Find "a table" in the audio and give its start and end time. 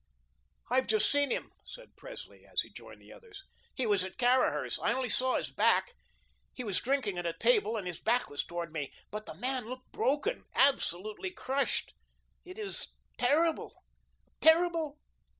7.27-7.77